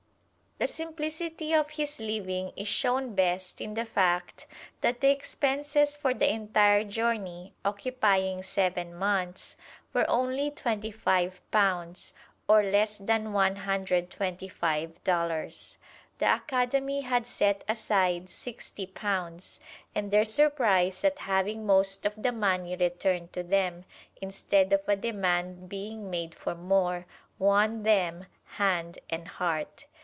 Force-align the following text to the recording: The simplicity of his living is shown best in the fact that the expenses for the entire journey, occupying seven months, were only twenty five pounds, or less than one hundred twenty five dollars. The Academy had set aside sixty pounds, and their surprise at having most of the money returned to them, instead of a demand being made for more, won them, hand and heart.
The 0.57 0.67
simplicity 0.67 1.53
of 1.55 1.71
his 1.71 1.99
living 1.99 2.51
is 2.55 2.67
shown 2.67 3.15
best 3.15 3.61
in 3.61 3.73
the 3.73 3.83
fact 3.83 4.45
that 4.81 5.01
the 5.01 5.09
expenses 5.09 5.97
for 5.97 6.13
the 6.13 6.31
entire 6.31 6.83
journey, 6.83 7.55
occupying 7.65 8.43
seven 8.43 8.93
months, 8.93 9.57
were 9.91 10.07
only 10.07 10.51
twenty 10.51 10.91
five 10.91 11.41
pounds, 11.49 12.13
or 12.47 12.61
less 12.61 12.99
than 12.99 13.33
one 13.33 13.55
hundred 13.55 14.11
twenty 14.11 14.47
five 14.47 15.03
dollars. 15.03 15.79
The 16.19 16.31
Academy 16.35 17.01
had 17.01 17.25
set 17.25 17.63
aside 17.67 18.29
sixty 18.29 18.85
pounds, 18.85 19.59
and 19.95 20.11
their 20.11 20.25
surprise 20.25 21.03
at 21.03 21.17
having 21.25 21.65
most 21.65 22.05
of 22.05 22.13
the 22.21 22.31
money 22.31 22.75
returned 22.75 23.33
to 23.33 23.41
them, 23.41 23.83
instead 24.21 24.71
of 24.73 24.81
a 24.87 24.95
demand 24.95 25.69
being 25.69 26.11
made 26.11 26.35
for 26.35 26.53
more, 26.53 27.07
won 27.39 27.81
them, 27.81 28.27
hand 28.45 28.99
and 29.09 29.27
heart. 29.27 29.87